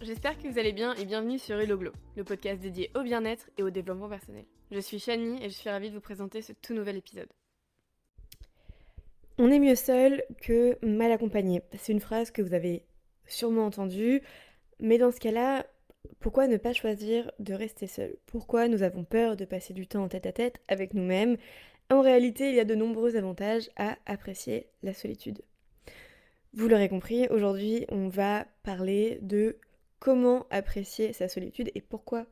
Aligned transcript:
j'espère 0.00 0.38
que 0.38 0.48
vous 0.48 0.58
allez 0.58 0.72
bien 0.72 0.94
et 0.94 1.04
bienvenue 1.04 1.38
sur 1.38 1.58
Huloglo, 1.58 1.92
le 2.16 2.24
podcast 2.24 2.60
dédié 2.60 2.90
au 2.94 3.02
bien-être 3.02 3.50
et 3.58 3.62
au 3.62 3.70
développement 3.70 4.08
personnel. 4.08 4.44
Je 4.70 4.80
suis 4.80 4.98
Shani 4.98 5.42
et 5.44 5.50
je 5.50 5.54
suis 5.54 5.68
ravie 5.68 5.90
de 5.90 5.94
vous 5.94 6.00
présenter 6.00 6.40
ce 6.40 6.52
tout 6.52 6.72
nouvel 6.72 6.96
épisode. 6.96 7.28
On 9.38 9.50
est 9.50 9.58
mieux 9.58 9.74
seul 9.74 10.22
que 10.40 10.78
mal 10.84 11.12
accompagné. 11.12 11.62
C'est 11.76 11.92
une 11.92 12.00
phrase 12.00 12.30
que 12.30 12.40
vous 12.40 12.54
avez 12.54 12.84
sûrement 13.26 13.66
entendue, 13.66 14.22
mais 14.78 14.96
dans 14.96 15.10
ce 15.10 15.20
cas-là, 15.20 15.66
pourquoi 16.18 16.46
ne 16.46 16.56
pas 16.56 16.72
choisir 16.72 17.30
de 17.38 17.52
rester 17.52 17.86
seul? 17.86 18.16
Pourquoi 18.26 18.68
nous 18.68 18.82
avons 18.82 19.04
peur 19.04 19.36
de 19.36 19.44
passer 19.44 19.74
du 19.74 19.86
temps 19.86 20.04
en 20.04 20.08
tête 20.08 20.26
à 20.26 20.32
tête 20.32 20.60
avec 20.68 20.94
nous-mêmes? 20.94 21.36
En 21.90 22.00
réalité, 22.00 22.48
il 22.48 22.54
y 22.54 22.60
a 22.60 22.64
de 22.64 22.74
nombreux 22.74 23.16
avantages 23.16 23.68
à 23.76 23.98
apprécier 24.06 24.68
la 24.82 24.94
solitude. 24.94 25.42
Vous 26.54 26.68
l'aurez 26.68 26.88
compris, 26.88 27.28
aujourd'hui 27.28 27.84
on 27.90 28.08
va 28.08 28.46
parler 28.64 29.18
de 29.22 29.56
comment 30.00 30.46
apprécier 30.50 31.12
sa 31.12 31.28
solitude 31.28 31.70
et 31.74 31.80
pourquoi 31.80 32.26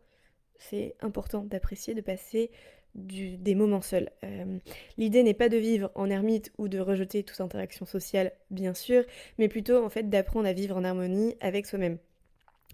c'est 0.58 0.96
important 1.00 1.44
d'apprécier, 1.44 1.94
de 1.94 2.00
passer 2.00 2.50
des 2.94 3.54
moments 3.54 3.82
seuls. 3.82 4.10
Euh, 4.24 4.58
l'idée 4.96 5.22
n'est 5.22 5.34
pas 5.34 5.48
de 5.48 5.56
vivre 5.56 5.92
en 5.94 6.10
ermite 6.10 6.52
ou 6.58 6.66
de 6.68 6.80
rejeter 6.80 7.22
toute 7.22 7.40
interaction 7.40 7.86
sociale, 7.86 8.32
bien 8.50 8.74
sûr, 8.74 9.04
mais 9.38 9.48
plutôt 9.48 9.84
en 9.84 9.88
fait 9.88 10.08
d'apprendre 10.08 10.48
à 10.48 10.52
vivre 10.52 10.76
en 10.76 10.82
harmonie 10.82 11.36
avec 11.40 11.66
soi-même. 11.66 11.98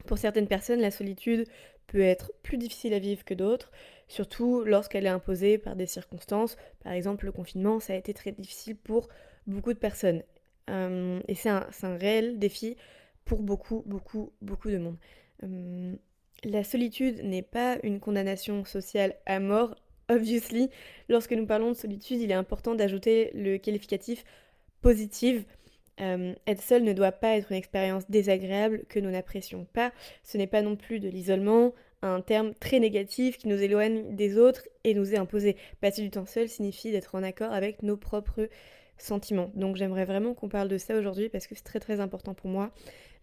Pour 0.06 0.16
certaines 0.16 0.48
personnes, 0.48 0.80
la 0.80 0.90
solitude 0.90 1.46
peut 1.86 2.00
être 2.00 2.32
plus 2.42 2.56
difficile 2.56 2.94
à 2.94 2.98
vivre 2.98 3.24
que 3.24 3.34
d'autres, 3.34 3.70
surtout 4.08 4.64
lorsqu'elle 4.64 5.06
est 5.06 5.10
imposée 5.10 5.58
par 5.58 5.76
des 5.76 5.86
circonstances. 5.86 6.56
Par 6.82 6.92
exemple, 6.92 7.26
le 7.26 7.32
confinement, 7.32 7.80
ça 7.80 7.92
a 7.92 7.96
été 7.96 8.14
très 8.14 8.32
difficile 8.32 8.76
pour 8.76 9.08
beaucoup 9.46 9.72
de 9.72 9.78
personnes. 9.78 10.22
Euh, 10.70 11.20
et 11.28 11.34
c'est 11.34 11.50
un, 11.50 11.66
réel 11.82 12.38
défi 12.38 12.76
pour 13.24 13.42
beaucoup, 13.42 13.82
beaucoup, 13.86 14.32
beaucoup 14.42 14.70
de 14.70 14.78
monde. 14.78 14.96
Euh, 15.42 15.94
la 16.44 16.64
solitude 16.64 17.22
n'est 17.24 17.42
pas 17.42 17.78
une 17.82 18.00
condamnation 18.00 18.64
sociale 18.64 19.14
à 19.26 19.40
mort, 19.40 19.74
obviously. 20.08 20.70
Lorsque 21.08 21.32
nous 21.32 21.46
parlons 21.46 21.70
de 21.70 21.76
solitude, 21.76 22.20
il 22.20 22.30
est 22.30 22.34
important 22.34 22.74
d'ajouter 22.74 23.30
le 23.34 23.56
qualificatif 23.58 24.24
positive. 24.82 25.44
Euh, 26.00 26.34
être 26.46 26.62
seul 26.62 26.82
ne 26.82 26.92
doit 26.92 27.12
pas 27.12 27.36
être 27.36 27.52
une 27.52 27.56
expérience 27.56 28.10
désagréable 28.10 28.84
que 28.88 28.98
nous 28.98 29.10
n'apprécions 29.10 29.64
pas. 29.72 29.92
Ce 30.22 30.36
n'est 30.36 30.46
pas 30.46 30.62
non 30.62 30.76
plus 30.76 31.00
de 31.00 31.08
l'isolement, 31.08 31.72
un 32.02 32.20
terme 32.20 32.52
très 32.54 32.80
négatif 32.80 33.38
qui 33.38 33.48
nous 33.48 33.62
éloigne 33.62 34.14
des 34.14 34.36
autres 34.36 34.68
et 34.84 34.94
nous 34.94 35.14
est 35.14 35.18
imposé. 35.18 35.56
Passer 35.80 36.02
du 36.02 36.10
temps 36.10 36.26
seul 36.26 36.48
signifie 36.48 36.90
d'être 36.92 37.14
en 37.14 37.22
accord 37.22 37.52
avec 37.52 37.82
nos 37.82 37.96
propres 37.96 38.48
sentiments. 38.98 39.50
Donc 39.54 39.76
j'aimerais 39.76 40.04
vraiment 40.04 40.34
qu'on 40.34 40.48
parle 40.48 40.68
de 40.68 40.78
ça 40.78 40.96
aujourd'hui 40.96 41.28
parce 41.28 41.46
que 41.46 41.54
c'est 41.54 41.64
très 41.64 41.80
très 41.80 42.00
important 42.00 42.34
pour 42.34 42.50
moi. 42.50 42.72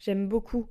J'aime 0.01 0.27
beaucoup 0.27 0.67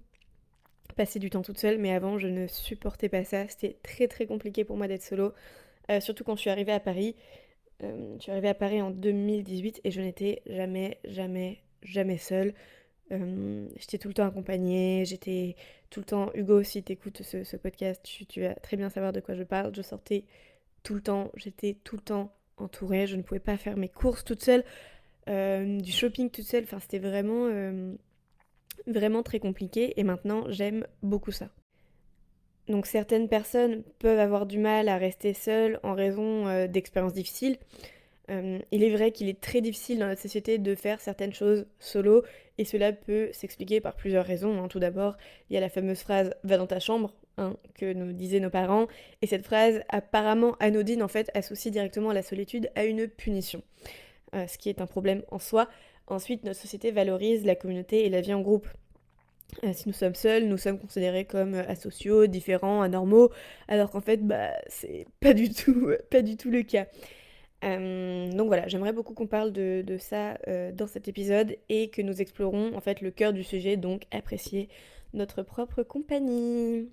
passer 0.97 1.20
du 1.20 1.31
temps 1.31 1.42
toute 1.42 1.59
seule, 1.59 1.78
mais 1.78 1.92
avant 1.92 2.19
je 2.19 2.27
ne 2.27 2.48
supportais 2.48 3.09
pas 3.09 3.23
ça. 3.23 3.47
C'était 3.48 3.78
très 3.84 4.09
très 4.09 4.27
compliqué 4.27 4.64
pour 4.64 4.77
moi 4.77 4.89
d'être 4.89 5.05
solo, 5.05 5.33
euh, 5.89 6.00
surtout 6.00 6.25
quand 6.25 6.34
je 6.34 6.41
suis 6.41 6.50
arrivée 6.50 6.72
à 6.72 6.81
Paris. 6.81 7.14
Euh, 7.84 8.17
je 8.19 8.22
suis 8.25 8.33
arrivée 8.33 8.48
à 8.48 8.55
Paris 8.55 8.83
en 8.83 8.91
2018 8.91 9.83
et 9.84 9.92
je 9.92 10.00
n'étais 10.00 10.42
jamais, 10.47 10.98
jamais, 11.05 11.62
jamais 11.84 12.19
seule. 12.19 12.55
Euh, 13.12 13.69
j'étais 13.78 13.98
tout 13.98 14.09
le 14.09 14.14
temps 14.14 14.27
accompagnée, 14.27 15.05
j'étais 15.05 15.55
tout 15.91 16.00
le 16.00 16.06
temps... 16.06 16.31
Hugo, 16.34 16.65
si 16.65 16.83
tu 16.83 16.92
écoutes 16.92 17.22
ce, 17.22 17.44
ce 17.44 17.56
podcast, 17.56 18.03
tu, 18.03 18.27
tu, 18.27 18.41
vas 18.41 18.55
très 18.55 18.77
bien 18.77 18.91
savoir 18.91 19.12
de 19.12 19.20
quoi 19.20 19.37
je 19.37 19.44
parle. 19.44 19.72
Je 19.77 19.83
sortais 19.83 20.25
tout 20.83 20.94
le 20.94 21.03
temps, 21.03 21.31
j'étais 21.37 21.77
tout 21.84 21.94
le 21.94 22.03
temps 22.03 22.33
entourée, 22.56 23.06
je 23.06 23.15
ne 23.15 23.22
pouvais 23.22 23.41
pas 23.41 23.56
faire 23.56 23.77
mes 23.77 23.88
courses 23.88 24.25
toute 24.25 24.43
seule, 24.43 24.65
du 25.28 25.93
shopping 25.93 26.31
toute 26.31 26.44
seule, 26.44 26.65
enfin 26.65 26.81
c'était 26.81 26.99
vraiment, 26.99 27.49
vraiment 28.86 29.22
très 29.22 29.41
compliqué 29.41 29.98
et 29.98 30.04
maintenant 30.04 30.44
j'aime 30.48 30.86
beaucoup 31.02 31.32
ça. 31.32 31.48
Donc 32.68 32.86
certaines 32.86 33.28
personnes 33.28 33.82
peuvent 33.98 34.18
avoir 34.18 34.46
du 34.46 34.58
mal 34.58 34.88
à 34.88 34.96
rester 34.96 35.34
seules 35.34 35.80
en 35.82 35.94
raison 35.94 36.46
euh, 36.46 36.66
d'expériences 36.66 37.14
difficiles. 37.14 37.58
il 38.28 38.84
est 38.84 38.91
vrai 38.91 39.10
qu'il 39.10 39.28
est 39.28 39.41
très 39.41 39.60
difficile 39.60 39.98
dans 39.98 40.06
notre 40.06 40.20
société 40.20 40.58
de 40.58 40.74
faire 40.76 41.00
certaines 41.00 41.32
choses 41.32 41.66
solo 41.80 42.22
et 42.58 42.64
cela 42.64 42.92
peut 42.92 43.28
s'expliquer 43.32 43.80
par 43.80 43.96
plusieurs 43.96 44.24
raisons. 44.24 44.62
Hein. 44.62 44.68
Tout 44.68 44.78
d'abord, 44.78 45.16
il 45.48 45.54
y 45.54 45.56
a 45.56 45.60
la 45.60 45.68
fameuse 45.68 46.00
phrase 46.00 46.32
va 46.44 46.56
dans 46.56 46.68
ta 46.68 46.78
chambre 46.78 47.12
Hein, 47.41 47.56
que 47.74 47.91
nous 47.94 48.12
disaient 48.12 48.38
nos 48.38 48.50
parents, 48.50 48.86
et 49.22 49.26
cette 49.26 49.47
phrase 49.47 49.80
apparemment 49.88 50.56
anodine 50.60 51.02
en 51.02 51.08
fait 51.08 51.30
associe 51.32 51.72
directement 51.72 52.12
la 52.12 52.22
solitude 52.22 52.70
à 52.74 52.84
une 52.84 53.08
punition, 53.08 53.62
euh, 54.34 54.47
ce 54.47 54.58
qui 54.58 54.68
est 54.68 54.82
un 54.82 54.86
problème 54.86 55.22
en 55.30 55.38
soi. 55.38 55.66
Ensuite, 56.10 56.44
notre 56.44 56.60
société 56.60 56.91
valorise 56.91 57.44
la 57.44 57.54
communauté 57.54 58.04
et 58.04 58.10
la 58.10 58.21
vie 58.21 58.34
en 58.34 58.41
groupe. 58.41 58.69
Euh, 59.65 59.72
si 59.72 59.88
nous 59.88 59.94
sommes 59.94 60.15
seuls, 60.15 60.44
nous 60.44 60.59
sommes 60.59 60.78
considérés 60.78 61.25
comme 61.25 61.54
euh, 61.54 61.66
asociaux, 61.66 62.26
différents, 62.26 62.82
anormaux, 62.82 63.31
alors 63.69 63.91
qu'en 63.91 64.00
fait, 64.00 64.19
bah, 64.19 64.50
c'est 64.69 65.06
pas 65.21 65.34
du 65.34 65.50
tout, 65.53 65.91
pas 66.10 66.22
du 66.22 66.37
tout 66.37 66.50
le 66.50 66.62
cas. 66.62 66.87
donc 67.62 68.47
voilà, 68.47 68.69
j'aimerais 68.69 68.93
beaucoup 68.93 69.15
qu'on 69.15 69.26
parle 69.26 69.53
de, 69.53 69.82
de 69.87 69.98
ça 69.98 70.38
dans 70.72 70.87
cet 70.87 71.09
épisode 71.09 71.56
et 71.69 71.91
que 71.91 72.03
nous 72.03 72.21
explorons 72.21 72.75
en 72.75 72.81
fait 72.81 73.00
le 73.00 73.10
cœur 73.10 73.32
du 73.32 73.44
sujet, 73.44 73.77
donc 73.77 74.04
apprécier 74.12 74.69
notre 75.15 75.42
propre 75.42 75.82
compagnie. 75.82 76.91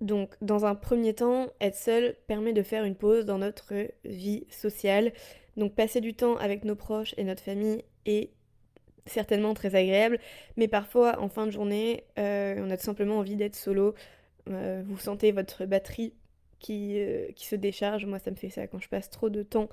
Donc, 0.00 0.34
dans 0.42 0.66
un 0.66 0.74
premier 0.74 1.14
temps, 1.14 1.48
être 1.60 1.76
seul 1.76 2.16
permet 2.26 2.52
de 2.52 2.62
faire 2.62 2.84
une 2.84 2.96
pause 2.96 3.24
dans 3.24 3.38
notre 3.38 3.72
vie 4.04 4.46
sociale. 4.50 5.12
Donc, 5.56 5.74
passer 5.74 6.00
du 6.00 6.14
temps 6.14 6.36
avec 6.36 6.64
nos 6.64 6.74
proches 6.74 7.14
et 7.16 7.24
notre 7.24 7.42
famille 7.42 7.84
est 8.06 8.30
certainement 9.06 9.54
très 9.54 9.74
agréable, 9.74 10.18
mais 10.56 10.68
parfois, 10.68 11.20
en 11.20 11.28
fin 11.28 11.46
de 11.46 11.50
journée, 11.50 12.04
euh, 12.18 12.56
on 12.58 12.70
a 12.70 12.76
tout 12.76 12.84
simplement 12.84 13.18
envie 13.18 13.36
d'être 13.36 13.56
solo. 13.56 13.94
Euh, 14.48 14.82
vous 14.86 14.98
sentez 14.98 15.32
votre 15.32 15.66
batterie 15.66 16.14
qui, 16.58 16.98
euh, 16.98 17.28
qui 17.34 17.46
se 17.46 17.56
décharge. 17.56 18.06
Moi, 18.06 18.18
ça 18.18 18.30
me 18.30 18.36
fait 18.36 18.50
ça 18.50 18.66
quand 18.66 18.80
je 18.80 18.88
passe 18.88 19.10
trop 19.10 19.30
de 19.30 19.42
temps 19.42 19.68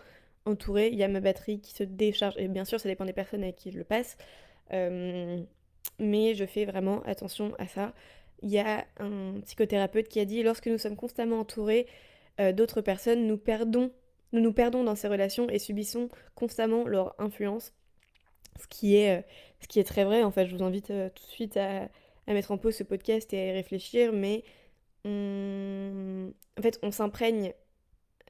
entourée. 0.46 0.90
Il 0.90 0.97
y 0.97 1.03
a 1.03 1.08
ma 1.08 1.22
batterie 1.22 1.59
qui 1.59 1.74
se 1.74 1.84
décharge. 1.84 2.36
Et 2.38 2.47
bien 2.47 2.66
sûr, 2.66 2.80
ça 2.80 2.90
dépend 2.90 3.06
des 3.06 3.14
personnes 3.14 3.44
avec 3.44 3.56
qui 3.56 3.72
je 3.72 3.78
le 3.78 3.84
passe. 3.84 4.18
mais 6.00 6.34
je 6.36 6.46
fais 6.46 6.66
vraiment 6.66 7.03
attention 7.03 7.53
à 7.59 7.68
ça 7.68 7.94
il 8.44 8.50
y 8.50 8.58
a 8.58 8.86
un 8.97 9.40
psychothérapeute 9.41 10.08
qui 10.08 10.20
a 10.20 10.25
dit 10.25 10.41
lorsque 10.41 10.66
nous 10.66 10.80
sommes 10.80 10.96
constamment 10.96 11.40
entourés 11.40 11.86
d'autres 12.53 12.81
personnes, 12.81 13.28
nous 13.28 13.38
perdons, 13.38 13.91
nous 14.31 14.42
nous 14.42 14.53
perdons 14.53 14.84
dans 14.84 14.96
ces 14.96 15.08
relations 15.08 15.50
et 15.50 15.59
subissons 15.59 16.09
constamment 16.36 16.88
leur 16.88 17.16
influence. 17.19 17.74
Ce 18.59 18.68
qui 18.68 18.96
est, 18.97 19.19
euh, 19.19 19.22
ce 19.59 19.68
qui 19.68 19.80
est 19.80 19.84
très 19.84 20.03
vrai. 20.03 20.24
En 20.24 20.31
fait, 20.31 20.47
je 20.47 20.56
vous 20.56 20.64
invite 20.64 20.92
euh, 20.92 21.09
tout 21.09 21.24
de 21.25 21.31
suite 21.31 21.58
à, 21.58 21.90
mettre 22.28 22.52
en 22.52 22.58
pause 22.58 22.75
ce 22.75 22.84
podcast 22.84 23.34
et 23.34 23.40
à 23.40 23.46
y 23.47 23.52
réfléchir. 23.52 24.14
Mais 24.14 24.44
en 25.06 26.62
fait, 26.62 26.80
on 26.81 26.91
s'imprègne 26.91 27.53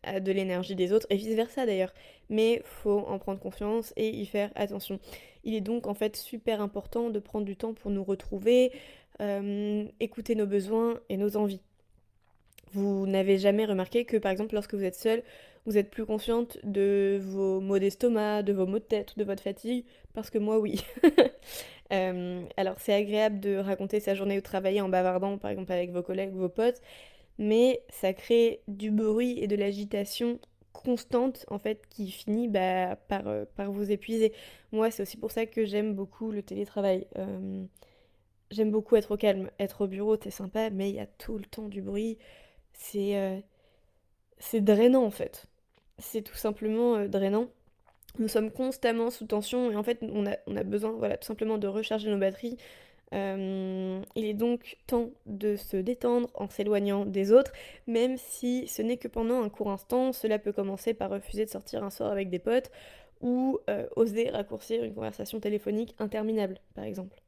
de 0.03 0.31
l'énergie 0.31 0.75
des 0.75 0.93
autres 0.93 1.05
et 1.09 1.15
vice 1.15 1.35
versa 1.35 1.65
d'ailleurs. 1.65 1.93
Mais 2.29 2.61
faut 2.65 2.99
en 2.99 3.19
prendre 3.19 3.39
confiance 3.39 3.93
et 3.97 4.09
y 4.09 4.25
faire 4.25 4.51
attention. 4.55 4.99
Il 5.43 5.53
est 5.53 5.61
donc 5.61 5.87
en 5.87 5.93
fait 5.93 6.15
super 6.15 6.61
important 6.61 7.09
de 7.09 7.19
prendre 7.19 7.45
du 7.45 7.55
temps 7.55 7.73
pour 7.73 7.91
nous 7.91 8.03
retrouver, 8.03 8.71
euh, 9.21 9.85
écouter 9.99 10.35
nos 10.35 10.47
besoins 10.47 10.99
et 11.09 11.17
nos 11.17 11.37
envies. 11.37 11.61
Vous 12.73 13.05
n'avez 13.07 13.37
jamais 13.37 13.65
remarqué 13.65 14.05
que 14.05 14.17
par 14.17 14.31
exemple 14.31 14.53
lorsque 14.55 14.73
vous 14.73 14.83
êtes 14.83 14.95
seul, 14.95 15.23
vous 15.65 15.77
êtes 15.77 15.89
plus 15.89 16.05
consciente 16.05 16.57
de 16.63 17.19
vos 17.21 17.59
maux 17.61 17.79
d'estomac, 17.79 18.43
de 18.43 18.53
vos 18.53 18.65
maux 18.65 18.79
de 18.79 18.83
tête, 18.83 19.17
de 19.17 19.23
votre 19.23 19.43
fatigue, 19.43 19.85
parce 20.13 20.29
que 20.29 20.37
moi 20.37 20.59
oui. 20.59 20.83
Euh, 21.93 22.45
alors 22.55 22.75
c'est 22.79 22.93
agréable 22.93 23.41
de 23.41 23.57
raconter 23.57 23.99
sa 23.99 24.15
journée 24.15 24.37
au 24.37 24.41
travail 24.41 24.79
en 24.79 24.87
bavardant 24.87 25.37
par 25.37 25.51
exemple 25.51 25.73
avec 25.73 25.91
vos 25.91 26.01
collègues, 26.01 26.31
vos 26.31 26.47
potes, 26.47 26.81
mais 27.37 27.83
ça 27.89 28.13
crée 28.13 28.61
du 28.69 28.91
bruit 28.91 29.39
et 29.39 29.47
de 29.47 29.57
l'agitation 29.57 30.39
constante 30.73 31.45
en 31.49 31.59
fait 31.59 31.87
qui 31.89 32.11
finit 32.11 32.47
bah, 32.47 32.95
par, 33.09 33.27
euh, 33.27 33.45
par 33.57 33.71
vous 33.71 33.91
épuiser. 33.91 34.33
Moi 34.71 34.89
c'est 34.91 35.03
aussi 35.03 35.17
pour 35.17 35.31
ça 35.31 35.45
que 35.45 35.65
j'aime 35.65 35.93
beaucoup 35.93 36.31
le 36.31 36.43
télétravail. 36.43 37.07
J'aime 38.51 38.71
beaucoup 38.71 38.95
être 38.97 39.11
au 39.11 39.17
calme. 39.17 39.49
Être 39.59 39.81
au 39.81 39.87
bureau, 39.87 40.17
c'est 40.21 40.29
sympa, 40.31 40.69
mais 40.69 40.89
il 40.89 40.95
y 40.95 40.99
a 40.99 41.07
tout 41.07 41.37
le 41.37 41.45
temps 41.45 41.67
du 41.69 41.81
bruit. 41.81 42.17
C'est 42.73 43.17
euh, 43.17 43.39
c'est 44.39 44.61
drainant 44.61 45.05
en 45.05 45.11
fait. 45.11 45.47
C'est 46.01 46.21
tout 46.21 46.35
simplement 46.35 46.95
euh, 46.95 47.07
drainant. 47.07 47.47
Nous 48.19 48.27
sommes 48.27 48.51
constamment 48.51 49.09
sous 49.09 49.25
tension 49.25 49.71
et 49.71 49.75
en 49.75 49.83
fait 49.83 49.99
on 50.01 50.25
a, 50.25 50.63
besoin 50.63 50.91
voilà, 50.91 51.17
tout 51.17 51.25
simplement 51.25 51.57
de 51.57 51.67
recharger 51.67 52.09
nos 52.09 52.17
batteries. 52.17 52.57
Euh, 53.13 54.01
il 54.15 54.25
est 54.25 54.33
donc 54.33 54.77
temps 54.87 55.11
de 55.25 55.55
se 55.55 55.77
détendre 55.77 56.29
en 56.33 56.49
s'éloignant 56.49 57.05
des 57.05 57.31
autres, 57.31 57.51
même 57.87 58.17
si 58.17 58.67
ce 58.67 58.81
n'est 58.81 58.97
que 58.97 59.07
pendant 59.07 59.41
un 59.41 59.49
court 59.49 59.71
instant. 59.71 60.11
Cela 60.11 60.39
peut 60.39 60.51
commencer 60.51 60.93
par 60.93 61.09
refuser 61.09 61.45
de 61.45 61.49
sortir 61.49 61.83
un 61.83 61.89
soir 61.89 62.11
avec 62.11 62.29
des 62.29 62.39
potes 62.39 62.71
ou 63.21 63.59
oser 63.95 64.29
raccourcir 64.29 64.83
une 64.83 64.95
conversation 64.95 65.39
téléphonique 65.39 65.95
interminable, 65.99 66.59
par 66.73 66.85
exemple. 66.85 67.21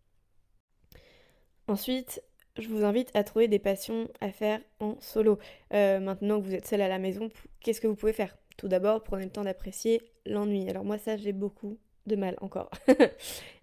Ensuite, 1.67 2.21
je 2.57 2.67
vous 2.67 2.83
invite 2.83 3.09
à 3.15 3.23
trouver 3.23 3.47
des 3.47 3.59
passions 3.59 4.09
à 4.21 4.31
faire 4.31 4.59
en 4.79 4.95
solo. 4.99 5.39
Euh, 5.73 5.99
maintenant 5.99 6.39
que 6.39 6.45
vous 6.45 6.53
êtes 6.53 6.67
seul 6.67 6.81
à 6.81 6.87
la 6.87 6.99
maison, 6.99 7.29
qu'est-ce 7.61 7.81
que 7.81 7.87
vous 7.87 7.95
pouvez 7.95 8.13
faire? 8.13 8.37
Tout 8.57 8.67
d'abord, 8.67 9.03
prenez 9.03 9.25
le 9.25 9.31
temps 9.31 9.43
d'apprécier 9.43 10.01
l'ennui. 10.25 10.69
Alors 10.69 10.83
moi 10.83 10.97
ça, 10.97 11.17
j'ai 11.17 11.33
beaucoup, 11.33 11.77
de 12.05 12.15
mal 12.15 12.35
encore. 12.41 12.69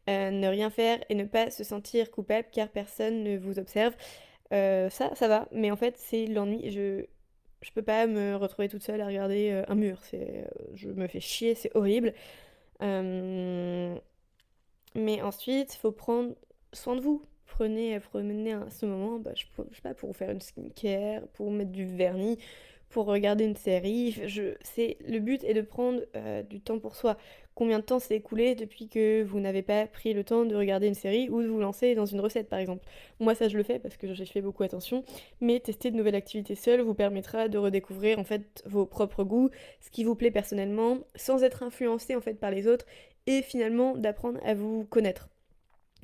Euh, 0.08 0.30
ne 0.30 0.48
rien 0.48 0.70
faire 0.70 0.98
et 1.08 1.14
ne 1.14 1.24
pas 1.24 1.50
se 1.50 1.62
sentir 1.62 2.10
coupable 2.10 2.48
car 2.50 2.68
personne 2.68 3.22
ne 3.22 3.36
vous 3.36 3.60
observe. 3.60 3.94
Euh, 4.52 4.90
ça, 4.90 5.14
ça 5.14 5.28
va, 5.28 5.46
mais 5.52 5.70
en 5.70 5.76
fait, 5.76 5.96
c'est 5.98 6.26
l'ennui. 6.26 6.68
Je, 6.70 7.04
je 7.60 7.70
peux 7.70 7.82
pas 7.82 8.08
me 8.08 8.34
retrouver 8.34 8.68
toute 8.68 8.82
seule 8.82 9.00
à 9.02 9.06
regarder 9.06 9.50
euh, 9.50 9.62
un 9.68 9.76
mur. 9.76 10.00
Je 10.74 10.88
me 10.88 11.06
fais 11.06 11.20
chier, 11.20 11.54
c'est 11.54 11.70
horrible. 11.76 12.12
Mais 12.80 14.00
ensuite, 15.22 15.74
faut 15.74 15.92
prendre 15.92 16.34
soin 16.72 16.96
de 16.96 17.02
vous. 17.02 17.22
Prenez, 17.46 18.00
prenez 18.00 18.54
à 18.54 18.70
ce 18.70 18.86
moment, 18.86 19.20
bah, 19.20 19.32
je, 19.36 19.44
je 19.70 19.76
sais 19.76 19.82
pas, 19.82 19.94
pour 19.94 20.08
vous 20.08 20.14
faire 20.14 20.30
une 20.30 20.40
skincare, 20.40 21.22
pour 21.34 21.52
mettre 21.52 21.72
du 21.72 21.84
vernis, 21.84 22.38
pour 22.90 23.06
regarder 23.06 23.44
une 23.44 23.56
série. 23.56 24.12
Je, 24.26 24.54
le 25.08 25.18
but 25.18 25.42
est 25.44 25.54
de 25.54 25.62
prendre 25.62 26.00
euh, 26.16 26.42
du 26.42 26.60
temps 26.60 26.78
pour 26.78 26.96
soi. 26.96 27.16
Combien 27.54 27.78
de 27.78 27.84
temps 27.84 27.98
s'est 27.98 28.16
écoulé 28.16 28.54
depuis 28.54 28.88
que 28.88 29.22
vous 29.22 29.38
n'avez 29.38 29.62
pas 29.62 29.86
pris 29.86 30.12
le 30.12 30.24
temps 30.24 30.44
de 30.44 30.54
regarder 30.54 30.86
une 30.86 30.94
série 30.94 31.28
ou 31.28 31.42
de 31.42 31.46
vous 31.46 31.60
lancer 31.60 31.94
dans 31.94 32.06
une 32.06 32.20
recette 32.20 32.48
par 32.48 32.58
exemple? 32.58 32.84
Moi 33.18 33.34
ça 33.34 33.48
je 33.48 33.56
le 33.56 33.62
fais 33.62 33.78
parce 33.78 33.96
que 33.96 34.12
j'ai 34.14 34.24
fait 34.24 34.40
beaucoup 34.40 34.62
attention, 34.62 35.04
mais 35.40 35.60
tester 35.60 35.90
de 35.90 35.96
nouvelles 35.96 36.14
activités 36.14 36.54
seule 36.54 36.80
vous 36.80 36.94
permettra 36.94 37.48
de 37.48 37.58
redécouvrir 37.58 38.18
en 38.18 38.24
fait 38.24 38.62
vos 38.66 38.86
propres 38.86 39.24
goûts, 39.24 39.50
ce 39.80 39.90
qui 39.90 40.04
vous 40.04 40.14
plaît 40.14 40.30
personnellement, 40.30 40.98
sans 41.16 41.42
être 41.42 41.62
influencé 41.62 42.16
en 42.16 42.20
fait 42.20 42.34
par 42.34 42.50
les 42.50 42.66
autres 42.66 42.86
et 43.26 43.42
finalement 43.42 43.96
d'apprendre 43.96 44.40
à 44.44 44.54
vous 44.54 44.84
connaître. 44.86 45.28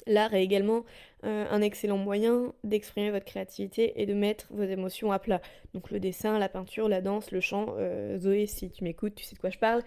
L'art 0.07 0.35
est 0.35 0.43
également 0.43 0.85
euh, 1.25 1.47
un 1.51 1.61
excellent 1.61 1.99
moyen 1.99 2.53
d'exprimer 2.63 3.11
votre 3.11 3.25
créativité 3.25 4.01
et 4.01 4.07
de 4.07 4.15
mettre 4.15 4.47
vos 4.51 4.63
émotions 4.63 5.13
à 5.13 5.19
plat. 5.19 5.41
Donc 5.75 5.91
le 5.91 5.99
dessin, 5.99 6.39
la 6.39 6.49
peinture, 6.49 6.89
la 6.89 7.01
danse, 7.01 7.31
le 7.31 7.41
chant, 7.41 7.75
euh, 7.79 8.19
Zoé, 8.19 8.47
si 8.47 8.71
tu 8.71 8.85
m'écoutes, 8.85 9.15
tu 9.15 9.25
sais 9.25 9.35
de 9.35 9.41
quoi 9.41 9.51
je 9.51 9.59
parle, 9.59 9.83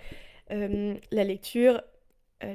euh, 0.52 0.96
la 1.12 1.24
lecture, 1.24 1.82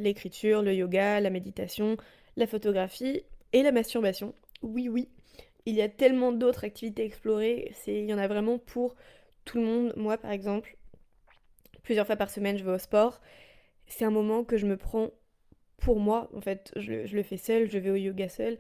l'écriture, 0.01 0.63
le 0.63 0.75
yoga, 0.75 1.21
la 1.21 1.31
méditation, 1.31 1.97
la 2.37 2.47
photographie 2.47 3.23
et 3.53 3.63
la 3.63 3.73
masturbation. 3.73 4.35
Oui, 4.63 4.89
oui, 4.89 5.09
il 5.67 5.75
y 5.75 5.83
a 5.83 5.89
tellement 5.89 6.33
d'autres 6.33 6.65
activités 6.65 7.03
à 7.03 7.05
explorer, 7.07 7.73
il 7.87 8.05
y 8.05 8.15
en 8.15 8.19
a 8.19 8.29
vraiment 8.29 8.59
pour 8.59 8.97
tout 9.45 9.59
le 9.59 9.65
monde. 9.65 9.93
Moi, 9.97 10.19
par 10.19 10.31
exemple, 10.31 10.77
plusieurs 11.83 12.07
fois 12.07 12.17
par 12.17 12.31
semaine, 12.31 12.59
je 12.59 12.65
vais 12.65 12.73
au 12.73 12.79
sport. 12.79 13.21
C'est 13.87 14.05
un 14.05 14.11
moment 14.11 14.45
que 14.45 14.57
je 14.57 14.67
me 14.67 14.77
prends 14.77 15.11
pour 15.79 16.01
moi, 16.01 16.31
en 16.35 16.41
fait, 16.41 16.73
je, 16.77 16.93
le 17.15 17.23
fais 17.23 17.37
seul, 17.37 17.71
je 17.71 17.79
vais 17.79 17.91
au 17.91 17.97
yoga 17.97 18.29
seul, 18.29 18.59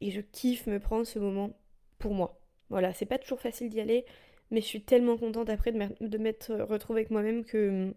et 0.00 0.10
je 0.10 0.20
kiffe 0.20 0.66
me 0.66 0.78
prendre 0.80 1.06
ce 1.06 1.18
moment 1.18 1.50
pour 1.98 2.14
moi. 2.14 2.40
Voilà, 2.70 2.92
c'est 2.94 3.06
pas 3.06 3.18
toujours 3.18 3.40
facile 3.40 3.68
d'y 3.70 3.80
aller, 3.80 4.04
mais 4.50 4.60
je 4.60 4.66
suis 4.66 4.82
tellement 4.82 5.16
contente 5.18 5.50
après 5.50 5.72
de 5.72 6.18
m'être 6.18 6.54
retrouvée 6.54 7.00
avec 7.00 7.10
moi-même 7.10 7.44
que, 7.44 7.94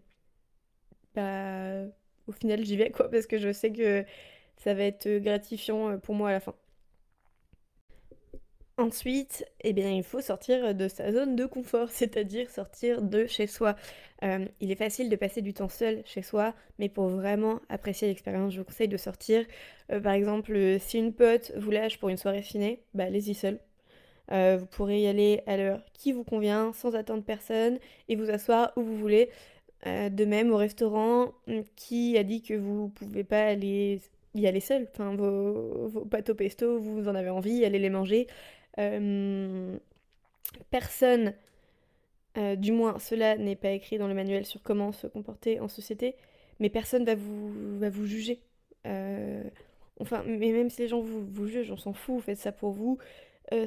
bah, 1.15 1.83
au 2.27 2.31
final, 2.31 2.65
j'y 2.65 2.77
vais, 2.77 2.91
quoi, 2.91 3.09
parce 3.09 3.27
que 3.27 3.37
je 3.37 3.51
sais 3.51 3.71
que 3.71 4.05
ça 4.57 4.73
va 4.73 4.83
être 4.83 5.07
gratifiant 5.19 5.99
pour 5.99 6.15
moi 6.15 6.29
à 6.29 6.33
la 6.33 6.39
fin. 6.39 6.55
Ensuite, 8.77 9.45
eh 9.61 9.71
bien, 9.71 9.89
il 9.89 10.03
faut 10.03 10.19
sortir 10.19 10.75
de 10.75 10.89
sa 10.89 11.09
zone 11.13 11.37
de 11.37 11.45
confort, 11.45 11.89
c'est-à-dire 11.91 12.49
sortir 12.49 13.01
de 13.01 13.25
chez 13.25 13.47
soi. 13.47 13.75
Euh, 14.23 14.45
il 14.59 14.69
est 14.69 14.75
facile 14.75 15.09
de 15.09 15.15
passer 15.15 15.41
du 15.41 15.53
temps 15.53 15.69
seul 15.69 16.01
chez 16.05 16.21
soi, 16.21 16.53
mais 16.77 16.89
pour 16.89 17.07
vraiment 17.07 17.61
apprécier 17.69 18.09
l'expérience, 18.09 18.51
je 18.53 18.59
vous 18.59 18.65
conseille 18.65 18.89
de 18.89 18.97
sortir. 18.97 19.45
Euh, 19.93 20.01
par 20.01 20.11
exemple, 20.11 20.51
euh, 20.53 20.77
si 20.79 20.97
une 20.97 21.13
pote 21.13 21.53
vous 21.55 21.71
lâche 21.71 21.99
pour 21.99 22.09
une 22.09 22.17
soirée 22.17 22.43
ciné, 22.43 22.81
bah 22.93 23.05
allez-y 23.05 23.33
seul. 23.33 23.59
vous 24.29 24.65
pourrez 24.65 25.01
y 25.01 25.07
aller 25.07 25.41
à 25.47 25.55
l'heure 25.55 25.81
qui 25.93 26.11
vous 26.11 26.23
convient, 26.25 26.73
sans 26.73 26.95
attendre 26.95 27.23
personne, 27.23 27.79
et 28.09 28.15
vous 28.17 28.29
asseoir 28.29 28.73
où 28.75 28.81
vous 28.81 28.97
voulez. 28.97 29.29
de 29.85 30.25
même, 30.25 30.51
au 30.51 30.57
restaurant, 30.57 31.33
hum, 31.47 31.63
qui 31.75 32.17
a 32.17 32.23
dit 32.23 32.41
que 32.41 32.55
vous 32.55 32.89
pouvez 32.89 33.23
pas 33.23 33.43
aller 33.45 34.01
y 34.35 34.47
aller 34.47 34.59
seul 34.59 34.87
vos, 34.97 35.87
vos 35.87 36.05
pâtes 36.05 36.29
au 36.29 36.35
pesto, 36.35 36.79
vous 36.79 37.07
en 37.07 37.15
avez 37.15 37.29
envie, 37.29 37.65
allez 37.65 37.79
les 37.79 37.89
manger. 37.89 38.27
Euh, 38.79 39.77
personne, 40.69 41.33
euh, 42.37 42.55
du 42.55 42.71
moins 42.71 42.99
cela 42.99 43.37
n'est 43.37 43.55
pas 43.55 43.71
écrit 43.71 43.97
dans 43.97 44.07
le 44.07 44.13
manuel 44.13 44.45
sur 44.45 44.61
comment 44.61 44.91
se 44.91 45.07
comporter 45.07 45.59
en 45.59 45.67
société, 45.67 46.15
mais 46.59 46.69
personne 46.69 47.05
va 47.05 47.15
vous, 47.15 47.79
va 47.79 47.89
vous 47.89 48.05
juger. 48.05 48.41
Euh, 48.85 49.43
enfin, 49.99 50.23
mais 50.25 50.51
même 50.51 50.69
si 50.69 50.81
les 50.81 50.87
gens 50.87 51.01
vous, 51.01 51.25
vous 51.25 51.47
jugent, 51.47 51.71
on 51.71 51.77
s'en 51.77 51.93
fout, 51.93 52.23
faites 52.23 52.39
ça 52.39 52.51
pour 52.51 52.71
vous. 52.71 52.97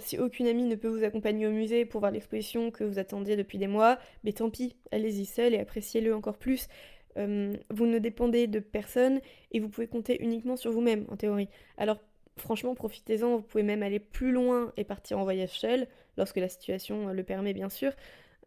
si 0.00 0.18
aucune 0.18 0.48
amie 0.48 0.64
ne 0.64 0.74
peut 0.74 0.88
vous 0.88 1.04
accompagner 1.04 1.46
au 1.46 1.52
musée 1.52 1.84
pour 1.84 2.00
voir 2.00 2.10
l'exposition 2.10 2.70
que 2.72 2.84
vous 2.84 2.98
attendiez 2.98 3.36
depuis 3.36 3.58
des 3.58 3.68
mois, 3.68 3.98
mais 4.24 4.32
tant 4.32 4.50
pis, 4.50 4.76
allez-y 4.90 5.24
seul 5.24 5.54
et 5.54 5.58
appréciez-le 5.60 6.14
encore 6.14 6.38
plus. 6.38 6.68
vous 7.16 7.86
ne 7.86 7.98
dépendez 7.98 8.46
de 8.48 8.58
personne 8.60 9.20
et 9.52 9.60
vous 9.60 9.68
pouvez 9.68 9.86
compter 9.86 10.20
uniquement 10.22 10.56
sur 10.56 10.72
vous-même, 10.72 11.06
en 11.10 11.16
théorie. 11.16 11.48
Alors 11.76 11.98
franchement, 12.40 12.74
profitez-en, 12.74 13.36
vous 13.36 13.42
pouvez 13.42 13.62
même 13.62 13.82
aller 13.82 13.98
plus 13.98 14.32
loin 14.32 14.72
et 14.76 14.84
partir 14.84 15.18
en 15.18 15.24
voyage 15.24 15.58
seul, 15.58 15.86
lorsque 16.16 16.36
la 16.36 16.48
situation 16.48 17.08
le 17.08 17.22
permet 17.22 17.52
bien 17.52 17.68
sûr. 17.68 17.92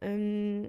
Euh, 0.04 0.66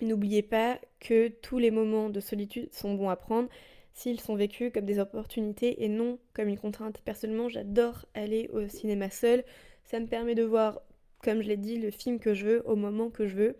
n'oubliez 0.00 0.42
pas 0.42 0.78
que 1.00 1.28
tous 1.28 1.58
les 1.58 1.70
moments 1.70 2.08
de 2.08 2.20
solitude 2.20 2.72
sont 2.72 2.94
bons 2.94 3.10
à 3.10 3.16
prendre 3.16 3.48
s'ils 3.92 4.20
sont 4.20 4.34
vécus 4.34 4.72
comme 4.72 4.86
des 4.86 4.98
opportunités 4.98 5.84
et 5.84 5.88
non 5.88 6.18
comme 6.32 6.48
une 6.48 6.58
contrainte. 6.58 7.00
Personnellement, 7.04 7.48
j'adore 7.48 8.06
aller 8.14 8.48
au 8.52 8.66
cinéma 8.68 9.10
seul. 9.10 9.44
Ça 9.84 10.00
me 10.00 10.06
permet 10.06 10.34
de 10.34 10.42
voir, 10.42 10.80
comme 11.22 11.42
je 11.42 11.48
l'ai 11.48 11.56
dit, 11.56 11.78
le 11.78 11.90
film 11.90 12.18
que 12.18 12.34
je 12.34 12.46
veux 12.46 12.68
au 12.68 12.76
moment 12.76 13.10
que 13.10 13.26
je 13.26 13.36
veux. 13.36 13.56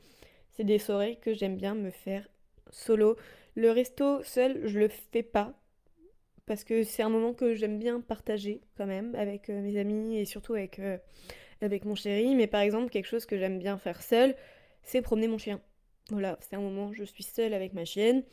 C'est 0.52 0.64
des 0.64 0.78
soirées 0.78 1.16
que 1.16 1.34
j'aime 1.34 1.56
bien 1.56 1.74
me 1.74 1.90
faire 1.90 2.28
solo. 2.70 3.16
Le 3.54 3.70
resto 3.70 4.22
seul, 4.22 4.66
je 4.66 4.78
le 4.78 4.88
fais 4.88 5.22
pas 5.22 5.54
parce 6.46 6.64
que 6.64 6.82
c'est 6.82 7.02
un 7.02 7.08
moment 7.08 7.34
que 7.34 7.54
j'aime 7.54 7.78
bien 7.78 8.00
partager 8.00 8.60
quand 8.76 8.86
même 8.86 9.14
avec 9.14 9.48
euh, 9.48 9.60
mes 9.60 9.78
amis 9.78 10.16
et 10.16 10.24
surtout 10.24 10.54
avec, 10.54 10.78
euh, 10.78 10.98
avec 11.60 11.84
mon 11.84 11.94
chéri. 11.94 12.34
Mais 12.34 12.46
par 12.46 12.60
exemple, 12.60 12.90
quelque 12.90 13.06
chose 13.06 13.26
que 13.26 13.38
j'aime 13.38 13.58
bien 13.58 13.78
faire 13.78 14.02
seule, 14.02 14.34
c'est 14.82 15.02
promener 15.02 15.28
mon 15.28 15.38
chien. 15.38 15.60
Voilà, 16.10 16.36
c'est 16.40 16.56
un 16.56 16.60
moment 16.60 16.88
où 16.88 16.92
je 16.92 17.04
suis 17.04 17.22
seule 17.22 17.54
avec 17.54 17.74
ma 17.74 17.84
chienne, 17.84 18.24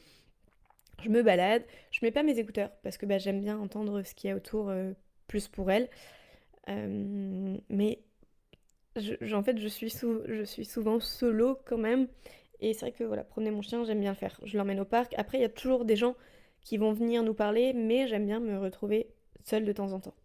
je 1.03 1.09
me 1.09 1.21
balade, 1.21 1.63
je 1.91 1.99
mets 2.01 2.11
pas 2.11 2.23
mes 2.23 2.39
écouteurs 2.39 2.71
parce 2.83 2.97
que 2.97 3.05
bah, 3.05 3.19
j'aime 3.19 3.41
bien 3.41 3.57
entendre 3.57 4.01
ce 4.01 4.13
qu'il 4.15 4.29
y 4.29 4.33
a 4.33 4.35
autour 4.35 4.69
euh, 4.69 4.91
plus 5.27 5.47
pour 5.47 5.71
elle. 5.71 5.87
mais 6.67 7.99
en 9.33 9.43
fait, 9.43 9.59
je 9.59 9.67
suis, 9.67 9.89
je 9.89 10.43
suis 10.43 10.65
souvent 10.65 10.99
solo 10.99 11.59
quand 11.65 11.77
même. 11.77 12.07
Et 12.59 12.73
c'est 12.73 12.81
vrai 12.81 12.91
que 12.91 13.03
voilà, 13.03 13.23
promener 13.23 13.51
mon 13.51 13.61
chien, 13.61 13.85
j'aime 13.85 14.01
bien 14.01 14.11
le 14.11 14.17
faire. 14.17 14.37
Je 14.43 14.57
l'emmène 14.57 14.79
au 14.79 14.85
parc. 14.85 15.13
Après, 15.17 15.37
il 15.37 15.41
y 15.41 15.45
a 15.45 15.49
toujours 15.49 15.85
des 15.85 15.95
gens 15.95 16.15
qui 16.61 16.77
vont 16.77 16.93
venir 16.93 17.23
nous 17.23 17.33
parler, 17.33 17.73
mais 17.73 18.07
j'aime 18.07 18.25
bien 18.25 18.39
me 18.39 18.57
retrouver 18.57 19.07
seule 19.43 19.65
de 19.65 19.71
temps 19.71 19.91
en 19.93 19.99
temps. 19.99 20.15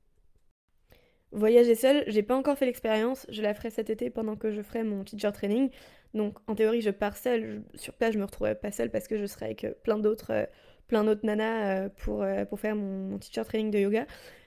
Voyager 1.33 1.75
seule, 1.75 2.05
j'ai 2.07 2.23
pas 2.23 2.37
encore 2.37 2.57
fait 2.57 2.67
l'expérience, 2.67 3.27
je 3.29 3.43
la 3.43 3.55
ferai 3.55 3.71
cet 3.71 3.91
été 3.91 4.09
pendant 4.09 4.37
que 4.37 4.53
je 4.53 4.63
ferai 4.63 4.85
mon 4.85 5.03
teacher 5.03 5.33
training. 5.33 5.69
Donc 6.15 6.39
en 6.47 6.55
théorie, 6.55 6.81
je 6.81 6.91
pars 6.91 7.17
seule, 7.17 7.65
sur 7.75 7.93
place, 7.95 8.15
je 8.15 8.19
me 8.21 8.25
retrouverai 8.25 8.55
pas 8.55 8.71
seule 8.71 8.91
parce 8.91 9.09
que 9.09 9.19
je 9.19 9.27
serai 9.27 9.47
avec 9.47 9.65
euh, 9.65 9.73
plein 9.83 9.99
d'autres 9.99 10.33
euh, 10.33 10.47
plein 10.87 11.03
d'autres 11.03 11.27
nanas 11.27 11.87
euh, 11.87 11.89
pour, 11.89 12.25
pour 12.49 12.61
faire 12.61 12.77
mon, 12.77 13.19
teacher 13.19 13.43
training 13.45 13.73
de 13.73 13.79
yoga. 13.79 14.07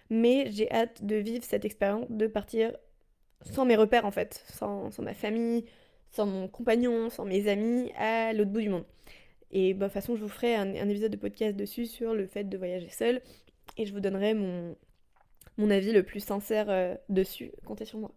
Mais 0.09 0.49
j'ai 0.51 0.71
hâte 0.71 1.03
de 1.03 1.15
vivre 1.15 1.43
cette 1.43 1.65
expérience, 1.65 2.05
de 2.09 2.27
partir 2.27 2.71
sans 3.51 3.65
mes 3.65 3.75
repères 3.75 4.05
en 4.05 4.11
fait, 4.11 4.45
sans, 4.47 4.89
sans 4.91 5.03
ma 5.03 5.13
famille, 5.13 5.65
sans 6.11 6.25
mon 6.25 6.47
compagnon, 6.47 7.09
sans 7.09 7.25
mes 7.25 7.49
amis, 7.49 7.91
à 7.97 8.31
l'autre 8.31 8.51
bout 8.51 8.61
du 8.61 8.69
monde. 8.69 8.85
Et 9.51 9.73
bah, 9.73 9.87
de 9.87 9.91
toute 9.91 9.93
façon, 9.93 10.15
je 10.15 10.21
vous 10.21 10.29
ferai 10.29 10.55
un, 10.55 10.73
épisode 10.73 11.11
de 11.11 11.17
podcast 11.17 11.55
dessus 11.55 11.85
sur 11.85 12.13
le 12.13 12.27
fait 12.27 12.43
de 12.43 12.57
voyager 12.57 12.89
seul. 12.89 13.21
Et 13.77 13.85
je 13.85 13.93
vous 13.93 13.99
donnerai 13.99 14.33
mon, 14.33 14.75
mon 15.57 15.69
avis 15.69 15.91
le 15.91 16.03
plus 16.03 16.19
sincère 16.19 16.69
euh, 16.69 16.95
dessus. 17.09 17.51
Comptez 17.65 17.85
sur 17.85 17.99
moi. 17.99 18.11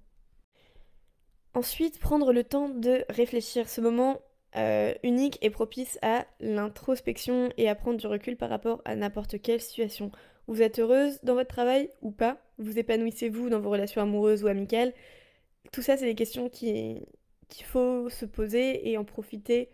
Ensuite, 1.54 1.98
prendre 1.98 2.32
le 2.32 2.44
temps 2.44 2.68
de 2.68 3.04
réfléchir. 3.08 3.68
Ce 3.68 3.80
moment 3.80 4.20
euh, 4.56 4.94
unique 5.04 5.38
et 5.42 5.50
propice 5.50 5.98
à 6.02 6.26
l'introspection 6.40 7.50
et 7.56 7.68
à 7.68 7.76
prendre 7.76 7.98
du 7.98 8.06
recul 8.06 8.36
par 8.36 8.50
rapport 8.50 8.82
à 8.84 8.96
n'importe 8.96 9.40
quelle 9.40 9.60
situation. 9.60 10.10
Vous 10.48 10.62
êtes 10.62 10.80
heureuse 10.80 11.20
dans 11.22 11.34
votre 11.34 11.48
travail 11.48 11.90
ou 12.02 12.10
pas? 12.10 12.38
Vous 12.58 12.78
épanouissez-vous 12.78 13.48
dans 13.48 13.60
vos 13.60 13.70
relations 13.70 14.02
amoureuses 14.02 14.42
ou 14.42 14.48
amicales? 14.48 14.92
Tout 15.72 15.82
ça, 15.82 15.96
c'est 15.96 16.06
des 16.06 16.16
questions 16.16 16.48
qu'il 16.48 17.06
faut 17.64 18.08
se 18.10 18.24
poser 18.24 18.90
et 18.90 18.98
en 18.98 19.04
profiter 19.04 19.68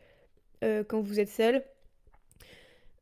euh, 0.65 0.85
quand 0.85 1.01
vous 1.01 1.21
êtes 1.21 1.29
seul. 1.29 1.65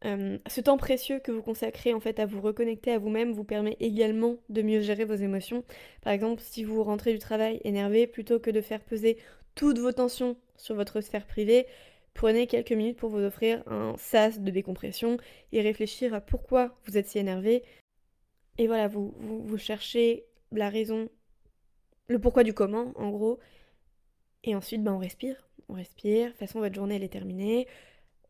Euh, 0.04 0.38
ce 0.46 0.60
temps 0.60 0.76
précieux 0.76 1.18
que 1.18 1.32
vous 1.32 1.40
consacrez 1.40 1.94
en 1.94 2.00
fait 2.00 2.18
à 2.18 2.26
vous 2.26 2.42
reconnecter 2.42 2.92
à 2.92 2.98
vous-même 2.98 3.32
vous 3.32 3.44
permet 3.44 3.76
également 3.80 4.36
de 4.50 4.60
mieux 4.60 4.80
gérer 4.80 5.04
vos 5.04 5.14
émotions. 5.14 5.64
Par 6.02 6.12
exemple, 6.12 6.42
si 6.44 6.62
vous 6.62 6.82
rentrez 6.82 7.12
du 7.12 7.18
travail 7.18 7.60
énervé, 7.64 8.06
plutôt 8.06 8.38
que 8.38 8.50
de 8.50 8.60
faire 8.60 8.80
peser 8.80 9.16
toutes 9.54 9.78
vos 9.78 9.92
tensions 9.92 10.36
sur 10.56 10.74
votre 10.74 11.00
sphère 11.00 11.26
privée, 11.26 11.66
prenez 12.12 12.46
quelques 12.46 12.72
minutes 12.72 12.98
pour 12.98 13.08
vous 13.08 13.22
offrir 13.22 13.62
un 13.66 13.94
sas 13.96 14.40
de 14.40 14.50
décompression 14.50 15.16
et 15.52 15.62
réfléchir 15.62 16.12
à 16.12 16.20
pourquoi 16.20 16.76
vous 16.84 16.98
êtes 16.98 17.08
si 17.08 17.18
énervé. 17.18 17.62
Et 18.58 18.66
voilà, 18.66 18.88
vous, 18.88 19.14
vous 19.18 19.58
cherchez 19.58 20.26
la 20.52 20.68
raison, 20.68 21.08
le 22.08 22.18
pourquoi 22.18 22.44
du 22.44 22.52
comment 22.52 22.92
en 22.96 23.08
gros. 23.08 23.38
Et 24.44 24.54
ensuite, 24.54 24.82
ben, 24.82 24.92
on 24.92 24.98
respire 24.98 25.44
on 25.68 25.74
respire. 25.74 26.26
De 26.26 26.30
toute 26.30 26.38
façon, 26.38 26.60
votre 26.60 26.74
journée, 26.74 26.96
elle 26.96 27.04
est 27.04 27.08
terminée. 27.08 27.66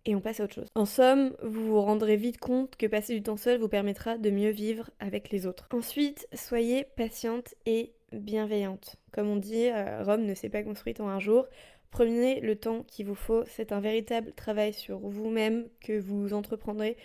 et 0.07 0.15
on 0.15 0.21
passe 0.21 0.41
à 0.41 0.45
autre 0.45 0.55
chose. 0.55 0.69
En 0.75 0.85
somme, 0.85 1.35
vous 1.43 1.67
vous 1.67 1.81
rendrez 1.81 2.17
vite 2.17 2.39
compte 2.39 2.77
que 2.77 2.87
passer 2.87 3.15
du 3.15 3.23
temps 3.23 3.39
seul 3.39 3.59
vous 3.59 3.69
permettra 3.69 4.19
de 4.19 4.29
mieux 4.29 4.51
vivre 4.51 4.91
avec 5.01 5.31
les 5.31 5.47
autres. 5.47 5.67
Ensuite, 5.73 6.29
soyez 6.35 6.85
patiente 6.85 7.55
et 7.65 7.95
bienveillante. 8.13 8.97
Comme 9.13 9.29
on 9.29 9.37
dit, 9.37 9.69
euh, 9.69 10.03
Rome 10.03 10.27
ne 10.27 10.35
s'est 10.35 10.51
pas 10.51 10.63
construite 10.63 11.01
en 11.01 11.09
un 11.09 11.21
jour. 11.21 11.47
Prenez 11.91 12.41
le 12.41 12.55
temps 12.57 12.83
qu'il 12.83 13.07
vous 13.07 13.15
faut. 13.15 13.45
C'est 13.47 13.73
un 13.73 13.81
véritable 13.81 14.33
travail 14.33 14.75
sur 14.75 14.99
vous-même 14.99 15.69
que 15.81 15.99
vous 15.99 16.35
entreprendrez 16.35 16.99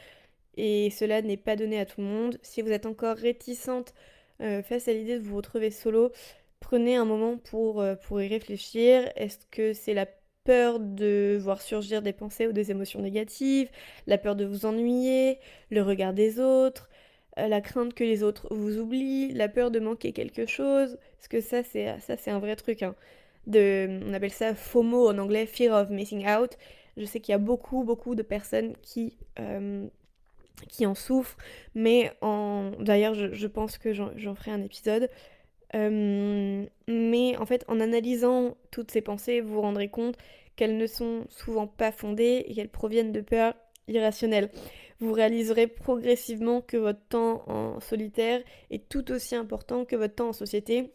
et 0.57 0.89
cela 0.89 1.21
n'est 1.21 1.37
pas 1.37 1.55
donné 1.55 1.79
à 1.79 1.85
tout 1.85 2.01
le 2.01 2.07
monde. 2.07 2.37
Si 2.41 2.61
vous 2.61 2.71
êtes 2.71 2.85
encore 2.85 3.15
réticente 3.15 3.93
euh, 4.41 4.61
face 4.61 4.89
à 4.89 4.93
l'idée 4.93 5.17
de 5.17 5.23
vous 5.23 5.37
retrouver 5.37 5.71
solo, 5.71 6.11
prenez 6.59 6.95
un 6.95 7.05
moment 7.05 7.37
pour, 7.37 7.81
euh, 7.81 7.95
pour 7.95 8.21
y 8.21 8.27
réfléchir. 8.27 9.11
Est-ce 9.15 9.39
que 9.51 9.73
c'est 9.73 9.93
la 9.93 10.07
peur 10.43 10.79
de 10.79 11.37
voir 11.41 11.61
surgir 11.61 12.01
des 12.01 12.13
pensées 12.13 12.47
ou 12.47 12.51
des 12.53 12.71
émotions 12.71 13.01
négatives, 13.01 13.69
la 14.07 14.17
peur 14.17 14.35
de 14.35 14.45
vous 14.45 14.65
ennuyer, 14.65 15.39
le 15.69 15.81
regard 15.83 16.13
des 16.13 16.39
autres, 16.39 16.89
euh, 17.37 17.47
la 17.47 17.61
crainte 17.61 17.93
que 17.93 18.03
les 18.03 18.23
autres 18.23 18.47
vous 18.53 18.77
oublient, 18.79 19.31
la 19.33 19.49
peur 19.49 19.71
de 19.71 19.79
manquer 19.79 20.11
quelque 20.13 20.45
chose, 20.45 20.97
parce 21.17 21.27
que 21.27 21.41
ça 21.41 21.63
c'est 21.63 21.99
ça 21.99 22.17
c'est 22.17 22.31
un 22.31 22.39
vrai 22.39 22.55
truc. 22.55 22.83
Hein. 22.83 22.95
De, 23.47 24.01
on 24.05 24.13
appelle 24.13 24.31
ça 24.31 24.55
FOMO 24.55 25.09
en 25.09 25.17
anglais, 25.17 25.45
Fear 25.45 25.73
of 25.81 25.89
Missing 25.89 26.27
Out. 26.27 26.57
Je 26.97 27.05
sais 27.05 27.19
qu'il 27.19 27.31
y 27.31 27.35
a 27.35 27.39
beaucoup 27.39 27.83
beaucoup 27.83 28.15
de 28.15 28.23
personnes 28.23 28.73
qui 28.81 29.17
euh, 29.39 29.87
qui 30.67 30.85
en 30.85 30.95
souffrent, 30.95 31.37
mais 31.75 32.11
d'ailleurs 32.79 33.13
je, 33.13 33.33
je 33.33 33.47
pense 33.47 33.77
que 33.77 33.93
j'en 33.93 34.35
ferai 34.35 34.51
un 34.51 34.61
épisode. 34.61 35.09
Euh, 35.75 36.65
mais 36.88 37.38
en 37.38 37.45
fait, 37.45 37.63
en 37.67 37.79
analysant 37.79 38.57
toutes 38.71 38.91
ces 38.91 39.01
pensées, 39.01 39.41
vous 39.41 39.55
vous 39.55 39.61
rendrez 39.61 39.89
compte 39.89 40.17
qu'elles 40.55 40.77
ne 40.77 40.88
sont 40.88 41.25
souvent 41.29 41.67
pas 41.67 41.91
fondées 41.91 42.43
et 42.47 42.53
qu'elles 42.53 42.69
proviennent 42.69 43.11
de 43.11 43.21
peurs 43.21 43.53
irrationnelles. 43.88 44.49
Vous 44.99 45.13
réaliserez 45.13 45.67
progressivement 45.67 46.61
que 46.61 46.75
votre 46.75 47.01
temps 47.07 47.43
en 47.47 47.79
solitaire 47.79 48.41
est 48.69 48.89
tout 48.89 49.11
aussi 49.11 49.35
important 49.35 49.85
que 49.85 49.95
votre 49.95 50.15
temps 50.15 50.29
en 50.29 50.33
société 50.33 50.91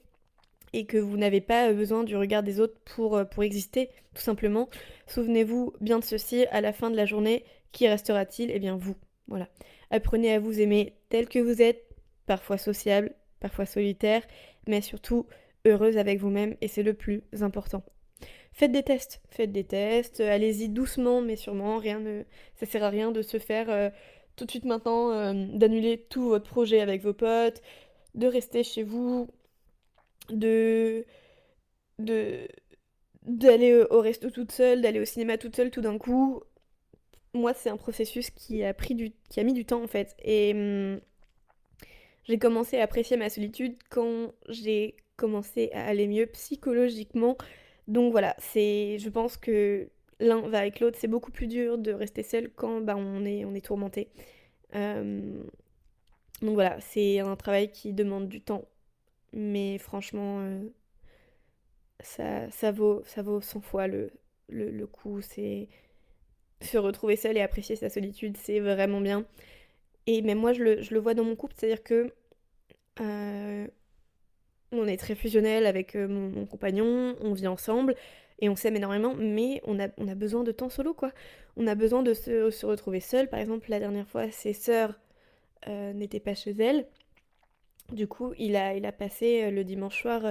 et 0.74 0.86
que 0.86 0.98
vous 0.98 1.16
n'avez 1.16 1.40
pas 1.40 1.72
besoin 1.72 2.02
du 2.02 2.16
regard 2.16 2.42
des 2.42 2.60
autres 2.60 2.78
pour, 2.84 3.16
euh, 3.16 3.24
pour 3.24 3.44
exister, 3.44 3.90
tout 4.14 4.22
simplement. 4.22 4.68
Souvenez-vous 5.06 5.72
bien 5.80 6.00
de 6.00 6.04
ceci, 6.04 6.46
à 6.50 6.60
la 6.60 6.72
fin 6.72 6.90
de 6.90 6.96
la 6.96 7.06
journée, 7.06 7.44
qui 7.72 7.88
restera-t-il? 7.88 8.50
Eh 8.50 8.58
bien 8.58 8.76
vous. 8.76 8.96
Voilà. 9.28 9.48
Apprenez 9.90 10.34
à 10.34 10.40
vous 10.40 10.60
aimer 10.60 10.94
tel 11.08 11.28
que 11.28 11.38
vous 11.38 11.62
êtes, 11.62 11.86
parfois 12.26 12.58
sociable, 12.58 13.14
parfois 13.40 13.66
solitaire, 13.66 14.22
mais 14.66 14.80
surtout 14.80 15.26
heureuse 15.66 15.96
avec 15.96 16.18
vous-même 16.18 16.56
et 16.60 16.68
c'est 16.68 16.82
le 16.82 16.94
plus 16.94 17.22
important. 17.40 17.82
Faites 18.52 18.72
des 18.72 18.82
tests, 18.82 19.20
faites 19.30 19.52
des 19.52 19.64
tests, 19.64 20.20
allez-y 20.20 20.68
doucement 20.68 21.20
mais 21.20 21.36
sûrement, 21.36 21.78
rien 21.78 22.00
ne 22.00 22.22
ça 22.56 22.66
sert 22.66 22.84
à 22.84 22.90
rien 22.90 23.10
de 23.10 23.22
se 23.22 23.38
faire 23.38 23.70
euh, 23.70 23.90
tout 24.36 24.44
de 24.44 24.50
suite 24.50 24.64
maintenant 24.64 25.10
euh, 25.10 25.32
d'annuler 25.52 25.98
tout 26.08 26.28
votre 26.28 26.48
projet 26.48 26.80
avec 26.80 27.02
vos 27.02 27.14
potes, 27.14 27.62
de 28.14 28.26
rester 28.26 28.62
chez 28.62 28.82
vous, 28.82 29.28
de 30.30 31.04
de 31.98 32.48
d'aller 33.26 33.84
au 33.90 34.00
resto 34.00 34.30
toute 34.30 34.52
seule, 34.52 34.82
d'aller 34.82 35.00
au 35.00 35.04
cinéma 35.04 35.38
toute 35.38 35.56
seule 35.56 35.70
tout 35.70 35.80
d'un 35.80 35.98
coup. 35.98 36.42
Moi, 37.34 37.52
c'est 37.54 37.70
un 37.70 37.76
processus 37.76 38.30
qui 38.30 38.62
a 38.64 38.74
pris 38.74 38.94
du 38.94 39.12
qui 39.30 39.40
a 39.40 39.44
mis 39.44 39.52
du 39.54 39.64
temps 39.64 39.82
en 39.82 39.88
fait 39.88 40.16
hum, 40.26 41.00
j'ai 42.24 42.38
commencé 42.38 42.78
à 42.78 42.84
apprécier 42.84 43.16
ma 43.16 43.28
solitude 43.30 43.76
quand 43.90 44.32
j'ai 44.48 44.96
commencé 45.16 45.70
à 45.72 45.86
aller 45.86 46.06
mieux 46.08 46.26
psychologiquement. 46.26 47.36
Donc 47.88 48.12
voilà, 48.12 48.34
c'est, 48.38 48.98
je 48.98 49.08
pense 49.10 49.36
que 49.36 49.88
l'un 50.20 50.40
va 50.48 50.58
avec 50.60 50.80
l'autre. 50.80 50.98
C'est 51.00 51.08
beaucoup 51.08 51.32
plus 51.32 51.46
dur 51.46 51.78
de 51.78 51.92
rester 51.92 52.22
seul 52.22 52.50
quand 52.50 52.80
bah, 52.80 52.96
on, 52.96 53.24
est, 53.24 53.44
on 53.44 53.54
est 53.54 53.64
tourmenté. 53.64 54.08
Euh, 54.74 55.42
donc 56.42 56.54
voilà, 56.54 56.80
c'est 56.80 57.20
un 57.20 57.36
travail 57.36 57.70
qui 57.70 57.92
demande 57.92 58.28
du 58.28 58.40
temps. 58.40 58.64
Mais 59.32 59.78
franchement, 59.78 60.40
euh, 60.40 60.62
ça, 62.00 62.50
ça, 62.50 62.72
vaut, 62.72 63.02
ça 63.04 63.22
vaut 63.22 63.40
100 63.40 63.60
fois 63.60 63.86
le, 63.86 64.10
le, 64.48 64.70
le 64.70 64.86
coup. 64.86 65.20
C'est 65.20 65.68
se 66.60 66.78
retrouver 66.78 67.16
seul 67.16 67.36
et 67.36 67.40
apprécier 67.42 67.76
sa 67.76 67.90
solitude, 67.90 68.36
c'est 68.36 68.60
vraiment 68.60 69.00
bien. 69.00 69.26
Et 70.06 70.22
même 70.22 70.38
moi, 70.38 70.52
je 70.52 70.62
le, 70.62 70.98
vois 70.98 71.14
dans 71.14 71.24
mon 71.24 71.36
couple, 71.36 71.54
c'est-à-dire 71.56 71.82
que 71.82 72.12
euh, 73.00 73.66
on 74.72 74.86
est 74.86 74.96
très 74.96 75.14
fusionnel 75.14 75.66
avec 75.66 75.96
euh, 75.96 76.06
mon, 76.08 76.46
compagnon, 76.46 77.16
on 77.20 77.32
vit 77.32 77.46
ensemble 77.46 77.94
et 78.40 78.48
on 78.48 78.56
s'aime 78.56 78.76
énormément, 78.76 79.14
mais 79.14 79.62
on 79.64 79.78
a, 79.78 80.14
besoin 80.14 80.42
de 80.42 80.52
temps 80.52 80.68
solo, 80.68 80.92
quoi. 80.92 81.12
On 81.56 81.66
a 81.66 81.74
besoin 81.74 82.02
de 82.02 82.12
se, 82.12 82.66
retrouver 82.66 83.00
seul. 83.00 83.28
Par 83.28 83.40
exemple, 83.40 83.70
la 83.70 83.78
dernière 83.78 84.08
fois, 84.08 84.30
ses 84.30 84.52
sœurs 84.52 84.98
euh, 85.68 85.92
n'étaient 85.92 86.20
pas 86.20 86.34
chez 86.34 86.50
elle. 86.50 86.86
Du 87.92 88.08
coup, 88.08 88.34
il 88.38 88.56
a, 88.56 88.92
passé 88.92 89.50
le 89.50 89.62
dimanche 89.62 90.02
soir 90.02 90.22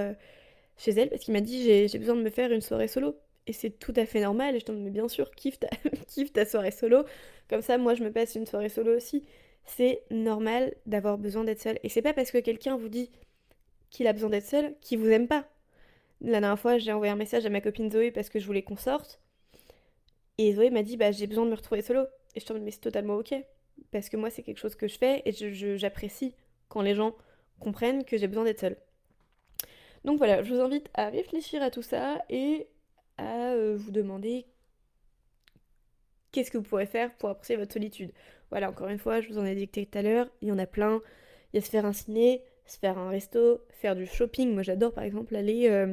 chez 0.76 0.90
elle 0.90 1.08
parce 1.08 1.22
qu'il 1.22 1.32
m'a 1.32 1.40
dit 1.40 1.88
j'ai 1.88 1.98
besoin 1.98 2.16
de 2.16 2.22
me 2.22 2.30
faire 2.30 2.52
une 2.52 2.60
soirée 2.60 2.88
solo. 2.88 3.16
Et 3.46 3.52
c'est 3.52 3.70
tout 3.70 3.92
à 3.96 4.06
fait 4.06 4.20
normal. 4.20 4.54
Et 4.54 4.60
je 4.60 4.66
t'en 4.66 4.74
mais 4.74 4.90
bien 4.90 5.08
sûr, 5.08 5.30
kiffe 5.34 5.58
ta, 5.58 5.68
kiffe 6.06 6.32
ta 6.32 6.44
soirée 6.44 6.72
solo. 6.72 7.04
Comme 7.48 7.62
ça, 7.62 7.78
moi, 7.78 7.94
je 7.94 8.04
me 8.04 8.12
passe 8.12 8.34
une 8.34 8.46
soirée 8.46 8.68
solo 8.68 8.94
aussi 8.96 9.24
c'est 9.64 10.02
normal 10.10 10.74
d'avoir 10.86 11.18
besoin 11.18 11.44
d'être 11.44 11.60
seul. 11.60 11.78
Et 11.82 11.88
c'est 11.88 12.02
pas 12.02 12.12
parce 12.12 12.30
que 12.30 12.38
quelqu'un 12.38 12.76
vous 12.76 12.88
dit 12.88 13.10
qu'il 13.90 14.06
a 14.06 14.12
besoin 14.12 14.30
d'être 14.30 14.46
seul 14.46 14.74
qu'il 14.80 14.98
vous 14.98 15.08
aime 15.08 15.28
pas. 15.28 15.48
La 16.20 16.40
dernière 16.40 16.58
fois, 16.58 16.78
j'ai 16.78 16.92
envoyé 16.92 17.12
un 17.12 17.16
message 17.16 17.46
à 17.46 17.50
ma 17.50 17.60
copine 17.60 17.90
Zoé 17.90 18.10
parce 18.10 18.28
que 18.28 18.38
je 18.38 18.46
voulais 18.46 18.62
qu'on 18.62 18.76
sorte. 18.76 19.20
Et 20.38 20.54
Zoé 20.54 20.70
m'a 20.70 20.82
dit, 20.82 20.96
bah 20.96 21.12
j'ai 21.12 21.26
besoin 21.26 21.44
de 21.44 21.50
me 21.50 21.56
retrouver 21.56 21.82
solo. 21.82 22.06
Et 22.34 22.40
je 22.40 22.46
te 22.46 22.52
mais 22.52 22.70
c'est 22.70 22.80
totalement 22.80 23.16
ok. 23.16 23.34
Parce 23.90 24.08
que 24.08 24.16
moi, 24.16 24.30
c'est 24.30 24.42
quelque 24.42 24.58
chose 24.58 24.74
que 24.74 24.88
je 24.88 24.98
fais 24.98 25.22
et 25.24 25.32
j'apprécie 25.78 26.34
quand 26.68 26.82
les 26.82 26.94
gens 26.94 27.14
comprennent 27.60 28.04
que 28.04 28.16
j'ai 28.16 28.28
besoin 28.28 28.44
d'être 28.44 28.60
seule. 28.60 28.76
Donc 30.04 30.18
voilà, 30.18 30.42
je 30.42 30.52
vous 30.52 30.60
invite 30.60 30.88
à 30.94 31.08
réfléchir 31.08 31.62
à 31.62 31.70
tout 31.70 31.82
ça 31.82 32.22
et 32.28 32.68
à 33.16 33.52
euh, 33.52 33.76
vous 33.76 33.90
demander 33.90 34.46
qu'est-ce 36.32 36.50
que 36.50 36.58
vous 36.58 36.64
pourrez 36.64 36.86
faire 36.86 37.14
pour 37.16 37.28
apprécier 37.30 37.56
votre 37.56 37.72
solitude. 37.72 38.12
Voilà, 38.54 38.70
encore 38.70 38.86
une 38.86 39.00
fois, 39.00 39.20
je 39.20 39.28
vous 39.28 39.38
en 39.38 39.44
ai 39.44 39.56
dicté 39.56 39.84
tout 39.84 39.98
à 39.98 40.02
l'heure, 40.02 40.28
il 40.40 40.46
y 40.46 40.52
en 40.52 40.60
a 40.60 40.66
plein. 40.66 41.02
Il 41.52 41.56
y 41.56 41.58
a 41.58 41.60
se 41.60 41.70
faire 41.70 41.84
un 41.86 41.92
ciné, 41.92 42.40
se 42.66 42.78
faire 42.78 42.98
un 42.98 43.08
resto, 43.08 43.60
faire 43.70 43.96
du 43.96 44.06
shopping. 44.06 44.54
Moi 44.54 44.62
j'adore 44.62 44.92
par 44.92 45.02
exemple 45.02 45.34
aller 45.34 45.68
euh, 45.68 45.92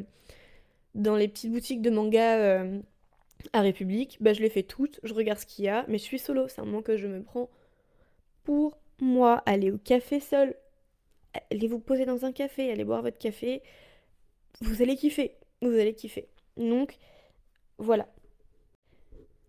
dans 0.94 1.15
les 1.15 1.27
petites 1.27 1.51
boutiques 1.51 1.82
de 1.82 1.89
manga 1.89 2.38
euh, 2.38 2.80
à 3.53 3.62
République. 3.62 4.18
Bah 4.22 4.34
je 4.34 4.44
les 4.44 4.50
fais 4.51 4.62
toutes, 4.62 5.00
je 5.01 5.12
regarde 5.15 5.39
ce 5.39 5.48
qu'il 5.48 5.65
y 5.65 5.70
a, 5.70 5.86
mais 5.88 5.98
je 5.98 6.03
suis 6.03 6.20
solo, 6.20 6.48
c'est 6.50 6.62
un 6.62 6.65
moment 6.65 6.84
que 6.84 6.98
je 6.98 7.08
me 7.08 7.24
prends 7.24 7.50
pour 8.44 8.77
moi. 9.00 9.41
Aller 9.48 9.72
au 9.72 9.80
café 9.80 10.20
seul, 10.20 10.56
allez 11.50 11.68
vous 11.68 11.80
poser 11.80 12.06
dans 12.06 12.25
un 12.25 12.32
café, 12.32 12.72
allez 12.72 12.84
boire 12.84 13.01
votre 13.01 13.18
café. 13.18 13.63
Vous 14.62 14.84
allez 14.84 14.96
kiffer, 14.96 15.36
vous 15.63 15.74
allez 15.74 15.96
kiffer. 15.96 16.27
Donc 16.58 17.00
voilà, 17.80 18.08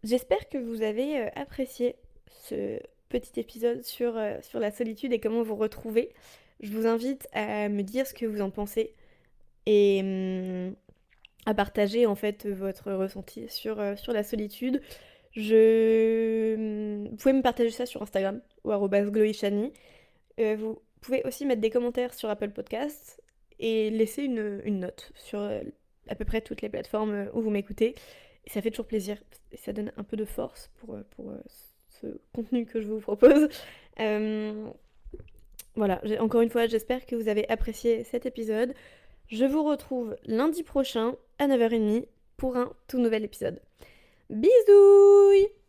J'espère 0.04 0.48
que 0.48 0.58
vous 0.58 0.82
avez 0.82 1.20
euh, 1.20 1.28
apprécié 1.36 1.94
ce 2.28 2.80
petit 3.12 3.38
épisode 3.38 3.82
sur, 3.82 4.16
euh, 4.16 4.38
sur 4.42 4.58
la 4.58 4.70
solitude 4.70 5.12
et 5.12 5.20
comment 5.20 5.42
vous 5.42 5.56
retrouver. 5.56 6.10
Je 6.60 6.72
vous 6.72 6.86
invite 6.86 7.28
à 7.32 7.68
me 7.68 7.82
dire 7.82 8.06
ce 8.06 8.14
que 8.14 8.26
vous 8.26 8.40
en 8.40 8.50
pensez 8.50 8.94
et 9.66 10.00
hum, 10.02 10.74
à 11.46 11.54
partager 11.54 12.06
en 12.06 12.14
fait 12.14 12.46
votre 12.46 12.92
ressenti 12.92 13.48
sur, 13.48 13.80
euh, 13.80 13.96
sur 13.96 14.12
la 14.12 14.22
solitude. 14.22 14.80
Je... 15.32 16.54
Hum, 16.54 17.08
vous 17.08 17.16
pouvez 17.16 17.34
me 17.34 17.42
partager 17.42 17.70
ça 17.70 17.86
sur 17.86 18.02
Instagram 18.02 18.40
ou 18.64 18.70
glowyshani. 18.70 19.72
vous 20.38 20.80
pouvez 21.00 21.22
aussi 21.24 21.46
mettre 21.46 21.60
des 21.60 21.70
commentaires 21.70 22.14
sur 22.14 22.28
Apple 22.28 22.50
Podcasts 22.50 23.22
et 23.58 23.90
laisser 23.90 24.24
une, 24.24 24.60
une 24.64 24.80
note 24.80 25.12
sur 25.14 25.40
à 26.08 26.14
peu 26.14 26.24
près 26.24 26.40
toutes 26.40 26.62
les 26.62 26.68
plateformes 26.68 27.28
où 27.34 27.40
vous 27.40 27.50
m'écoutez. 27.50 27.94
Ça 28.46 28.60
fait 28.60 28.70
toujours 28.70 28.86
plaisir. 28.86 29.22
Et 29.52 29.56
ça 29.56 29.72
donne 29.72 29.92
un 29.96 30.04
peu 30.04 30.16
de 30.16 30.24
force 30.24 30.70
pour, 30.78 30.94
euh, 30.94 31.02
pour 31.10 31.30
euh, 31.30 31.40
contenu 32.34 32.66
que 32.66 32.80
je 32.80 32.88
vous 32.88 33.00
propose. 33.00 33.48
Euh, 34.00 34.70
voilà, 35.74 36.00
encore 36.20 36.40
une 36.40 36.50
fois, 36.50 36.66
j'espère 36.66 37.06
que 37.06 37.16
vous 37.16 37.28
avez 37.28 37.48
apprécié 37.48 38.04
cet 38.04 38.26
épisode. 38.26 38.74
Je 39.28 39.44
vous 39.44 39.64
retrouve 39.64 40.16
lundi 40.26 40.62
prochain 40.62 41.14
à 41.38 41.46
9h30 41.46 42.06
pour 42.36 42.56
un 42.56 42.72
tout 42.88 42.98
nouvel 42.98 43.24
épisode. 43.24 43.60
Bisous 44.28 45.61